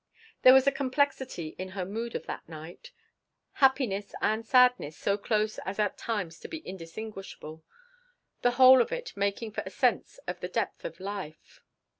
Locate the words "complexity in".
0.71-1.69